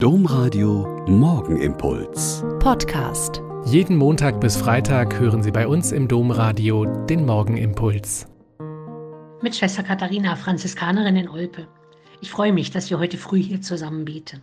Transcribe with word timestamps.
Domradio 0.00 1.04
Morgenimpuls. 1.08 2.44
Podcast. 2.60 3.42
Jeden 3.64 3.96
Montag 3.96 4.40
bis 4.40 4.56
Freitag 4.56 5.18
hören 5.18 5.42
Sie 5.42 5.50
bei 5.50 5.66
uns 5.66 5.90
im 5.90 6.06
Domradio 6.06 6.84
den 7.06 7.26
Morgenimpuls. 7.26 8.28
Mit 9.42 9.56
Schwester 9.56 9.82
Katharina, 9.82 10.36
Franziskanerin 10.36 11.16
in 11.16 11.28
Olpe. 11.28 11.66
Ich 12.20 12.30
freue 12.30 12.52
mich, 12.52 12.70
dass 12.70 12.90
wir 12.90 13.00
heute 13.00 13.18
früh 13.18 13.42
hier 13.42 13.60
zusammen 13.60 14.04
beten. 14.04 14.40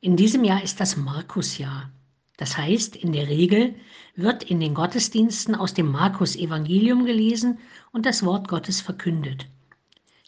In 0.00 0.16
diesem 0.16 0.44
Jahr 0.44 0.62
ist 0.62 0.80
das 0.80 0.96
Markusjahr. 0.96 1.90
Das 2.38 2.56
heißt, 2.56 2.96
in 2.96 3.12
der 3.12 3.28
Regel 3.28 3.74
wird 4.14 4.44
in 4.44 4.60
den 4.60 4.72
Gottesdiensten 4.72 5.54
aus 5.54 5.74
dem 5.74 5.92
Markus-Evangelium 5.92 7.04
gelesen 7.04 7.58
und 7.92 8.06
das 8.06 8.24
Wort 8.24 8.48
Gottes 8.48 8.80
verkündet. 8.80 9.46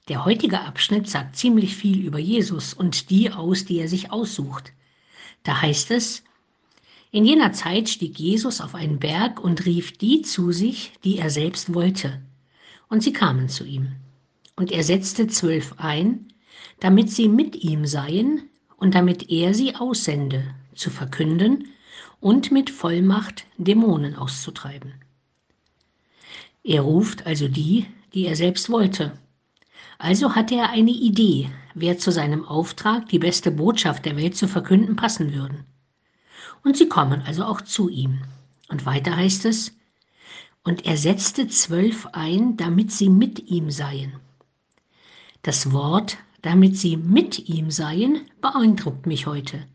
Der 0.08 0.24
heutige 0.24 0.62
Abschnitt 0.62 1.06
sagt 1.06 1.36
ziemlich 1.36 1.76
viel 1.76 2.02
über 2.02 2.18
Jesus 2.18 2.72
und 2.72 3.10
die 3.10 3.30
aus, 3.30 3.66
die 3.66 3.78
er 3.78 3.88
sich 3.88 4.10
aussucht. 4.10 4.72
Da 5.42 5.60
heißt 5.60 5.90
es, 5.90 6.24
in 7.10 7.26
jener 7.26 7.52
Zeit 7.52 7.90
stieg 7.90 8.18
Jesus 8.18 8.62
auf 8.62 8.74
einen 8.74 8.98
Berg 8.98 9.38
und 9.42 9.66
rief 9.66 9.98
die 9.98 10.22
zu 10.22 10.50
sich, 10.50 10.92
die 11.04 11.18
er 11.18 11.28
selbst 11.28 11.74
wollte. 11.74 12.22
Und 12.88 13.02
sie 13.02 13.12
kamen 13.12 13.50
zu 13.50 13.64
ihm. 13.64 13.96
Und 14.56 14.72
er 14.72 14.82
setzte 14.82 15.26
zwölf 15.26 15.74
ein, 15.76 16.28
damit 16.80 17.10
sie 17.10 17.28
mit 17.28 17.56
ihm 17.56 17.84
seien 17.84 18.44
und 18.78 18.94
damit 18.94 19.30
er 19.30 19.52
sie 19.52 19.74
aussende, 19.74 20.54
zu 20.74 20.90
verkünden 20.90 21.68
und 22.20 22.50
mit 22.50 22.70
Vollmacht 22.70 23.44
Dämonen 23.58 24.16
auszutreiben. 24.16 24.94
Er 26.64 26.80
ruft 26.80 27.26
also 27.26 27.46
die, 27.46 27.86
die 28.14 28.26
er 28.26 28.36
selbst 28.36 28.70
wollte 28.70 29.12
also 29.98 30.34
hatte 30.34 30.54
er 30.54 30.70
eine 30.70 30.90
Idee, 30.90 31.50
wer 31.74 31.98
zu 31.98 32.12
seinem 32.12 32.44
Auftrag, 32.44 33.08
die 33.08 33.18
beste 33.18 33.50
Botschaft 33.50 34.04
der 34.04 34.16
Welt 34.16 34.36
zu 34.36 34.48
verkünden, 34.48 34.96
passen 34.96 35.34
würden. 35.34 35.64
Und 36.64 36.76
sie 36.76 36.88
kommen 36.88 37.22
also 37.22 37.44
auch 37.44 37.60
zu 37.60 37.88
ihm. 37.88 38.20
Und 38.68 38.86
weiter 38.86 39.16
heißt 39.16 39.44
es, 39.44 39.72
und 40.64 40.84
er 40.84 40.96
setzte 40.96 41.48
zwölf 41.48 42.06
ein, 42.12 42.56
damit 42.56 42.92
sie 42.92 43.08
mit 43.08 43.48
ihm 43.48 43.70
seien. 43.70 44.12
Das 45.42 45.72
Wort, 45.72 46.18
damit 46.42 46.76
sie 46.76 46.96
mit 46.96 47.48
ihm 47.48 47.70
seien, 47.70 48.22
beeindruckt 48.40 49.06
mich 49.06 49.26
heute. 49.26 49.66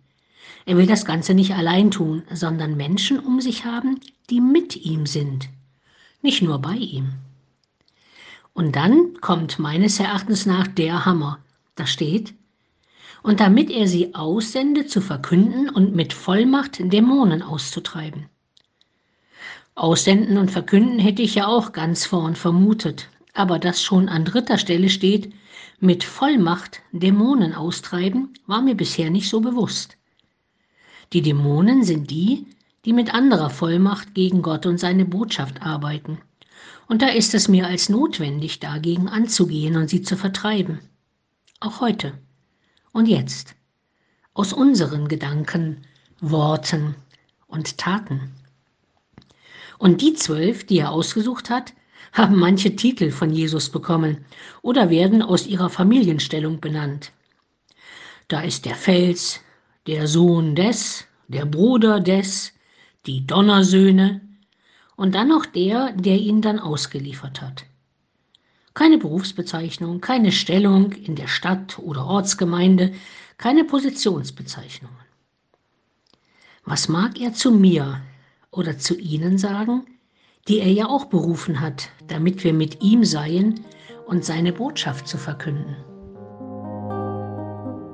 Er 0.66 0.78
will 0.78 0.86
das 0.86 1.06
Ganze 1.06 1.34
nicht 1.34 1.54
allein 1.54 1.92
tun, 1.92 2.24
sondern 2.32 2.78
Menschen 2.78 3.20
um 3.20 3.42
sich 3.42 3.66
haben, 3.66 4.00
die 4.30 4.40
mit 4.40 4.76
ihm 4.76 5.06
sind, 5.06 5.50
nicht 6.22 6.42
nur 6.42 6.60
bei 6.60 6.76
ihm. 6.76 7.14
Und 8.54 8.76
dann 8.76 9.20
kommt 9.20 9.60
meines 9.60 10.00
Erachtens 10.00 10.46
nach 10.46 10.68
der 10.68 11.06
Hammer. 11.06 11.40
Da 11.76 11.88
steht, 11.88 12.34
und 13.24 13.40
damit 13.40 13.72
er 13.72 13.88
sie 13.88 14.14
aussende, 14.14 14.86
zu 14.86 15.02
verkünden 15.02 15.70
und 15.70 15.96
mit 15.96 16.14
Vollmacht 16.14 16.80
Dämonen 16.80 17.42
auszutreiben. 17.42 18.26
Aussenden 19.76 20.38
und 20.38 20.52
verkünden 20.52 21.00
hätte 21.00 21.24
ich 21.24 21.36
ja 21.36 21.48
auch 21.48 21.72
ganz 21.72 22.06
vorn 22.06 22.36
vermutet, 22.36 23.10
aber 23.34 23.58
dass 23.58 23.82
schon 23.82 24.08
an 24.08 24.26
dritter 24.26 24.60
Stelle 24.60 24.90
steht, 24.90 25.34
mit 25.80 26.04
Vollmacht 26.04 26.82
Dämonen 26.92 27.54
austreiben, 27.54 28.34
war 28.46 28.62
mir 28.62 28.76
bisher 28.76 29.10
nicht 29.10 29.30
so 29.30 29.42
bewusst. 29.42 29.98
Die 31.12 31.22
Dämonen 31.22 31.84
sind 31.84 32.12
die, 32.12 32.46
die 32.86 32.94
mit 32.94 33.14
anderer 33.14 33.50
Vollmacht 33.50 34.14
gegen 34.14 34.42
Gott 34.42 34.66
und 34.66 34.78
seine 34.78 35.06
Botschaft 35.06 35.62
arbeiten. 35.62 36.20
Und 36.88 37.02
da 37.02 37.08
ist 37.08 37.34
es 37.34 37.48
mir 37.48 37.68
als 37.68 37.90
notwendig, 37.90 38.60
dagegen 38.60 39.08
anzugehen 39.08 39.78
und 39.78 39.90
sie 39.90 40.02
zu 40.02 40.18
vertreiben. 40.18 40.80
Auch 41.60 41.82
heute 41.82 42.14
und 42.92 43.08
jetzt. 43.08 43.56
Aus 44.34 44.54
unseren 44.54 45.08
Gedanken, 45.08 45.86
Worten 46.20 46.96
und 47.48 47.78
Taten. 47.78 48.32
Und 49.78 50.02
die 50.02 50.14
zwölf, 50.14 50.66
die 50.66 50.80
er 50.80 50.92
ausgesucht 50.92 51.50
hat, 51.50 51.74
haben 52.14 52.38
manche 52.38 52.76
Titel 52.76 53.12
von 53.12 53.32
Jesus 53.32 53.70
bekommen 53.70 54.26
oder 54.62 54.90
werden 54.90 55.22
aus 55.22 55.48
ihrer 55.48 55.70
Familienstellung 55.70 56.62
benannt. 56.62 57.12
Da 58.28 58.42
ist 58.42 58.66
der 58.66 58.76
Fels, 58.76 59.42
der 59.88 60.08
Sohn 60.08 60.56
des, 60.56 61.06
der 61.28 61.46
Bruder 61.46 62.00
des, 62.00 62.54
die 63.06 63.26
Donnersöhne, 63.26 64.22
und 64.96 65.16
dann 65.16 65.30
noch 65.30 65.46
der, 65.46 65.92
der 65.94 66.18
ihn 66.18 66.42
dann 66.42 66.60
ausgeliefert 66.60 67.42
hat. 67.42 67.66
Keine 68.74 68.98
Berufsbezeichnung, 68.98 70.02
keine 70.02 70.32
Stellung 70.32 70.92
in 70.94 71.16
der 71.16 71.28
Stadt 71.28 71.78
oder 71.80 72.06
Ortsgemeinde, 72.06 72.94
keine 73.38 73.64
Positionsbezeichnungen. 73.64 74.98
Was 76.66 76.88
mag 76.88 77.20
er 77.20 77.34
zu 77.34 77.52
mir 77.52 78.02
oder 78.52 78.78
zu 78.78 78.98
Ihnen 78.98 79.38
sagen, 79.38 79.86
die 80.48 80.60
er 80.60 80.72
ja 80.72 80.88
auch 80.88 81.06
berufen 81.06 81.60
hat, 81.60 81.90
damit 82.08 82.44
wir 82.44 82.54
mit 82.54 82.82
ihm 82.82 83.04
seien 83.04 83.62
und 84.08 84.26
seine 84.26 84.54
Botschaft 84.54 85.08
zu 85.08 85.18
verkünden? 85.18 85.76